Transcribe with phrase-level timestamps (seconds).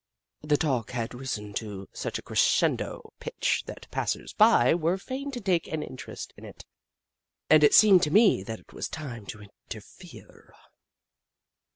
[0.41, 5.39] The talk had risen to such a crescendo pitch that passers by were fain to
[5.39, 6.65] take an interest in it,
[7.51, 10.55] and it seemed to me that it was time to interfere.